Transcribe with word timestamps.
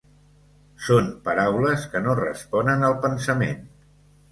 Són 0.85 1.11
paraules 1.27 1.85
que 1.93 2.03
no 2.07 2.17
responen 2.23 2.89
al 2.91 2.99
pensament. 3.07 3.65